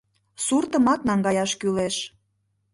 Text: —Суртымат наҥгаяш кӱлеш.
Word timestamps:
—Суртымат 0.45 0.99
наҥгаяш 1.07 1.51
кӱлеш. 1.59 1.95